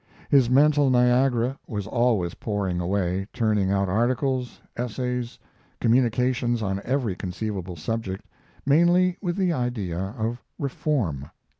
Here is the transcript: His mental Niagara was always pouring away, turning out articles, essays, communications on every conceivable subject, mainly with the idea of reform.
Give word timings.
His 0.31 0.49
mental 0.49 0.89
Niagara 0.89 1.59
was 1.67 1.85
always 1.85 2.33
pouring 2.33 2.79
away, 2.81 3.27
turning 3.33 3.69
out 3.69 3.87
articles, 3.87 4.59
essays, 4.75 5.37
communications 5.79 6.63
on 6.63 6.81
every 6.83 7.15
conceivable 7.15 7.75
subject, 7.75 8.25
mainly 8.65 9.19
with 9.21 9.35
the 9.37 9.53
idea 9.53 10.15
of 10.17 10.41
reform. 10.57 11.29